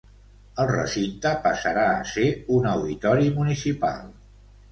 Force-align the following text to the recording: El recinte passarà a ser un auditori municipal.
El 0.61 0.67
recinte 0.69 1.33
passarà 1.43 1.83
a 1.89 2.07
ser 2.13 2.25
un 2.57 2.67
auditori 2.71 3.29
municipal. 3.39 4.01